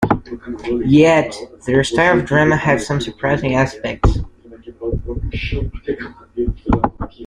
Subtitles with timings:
[0.83, 1.35] Yet
[1.67, 4.17] their style of drama had some surprising aspects.